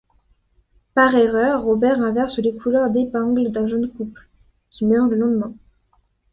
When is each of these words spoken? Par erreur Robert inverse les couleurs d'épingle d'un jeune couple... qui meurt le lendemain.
Par 0.95 1.13
erreur 1.13 1.61
Robert 1.61 2.01
inverse 2.01 2.39
les 2.39 2.55
couleurs 2.55 2.89
d'épingle 2.89 3.51
d'un 3.51 3.67
jeune 3.67 3.87
couple... 3.87 4.27
qui 4.71 4.83
meurt 4.87 5.07
le 5.11 5.15
lendemain. 5.15 5.53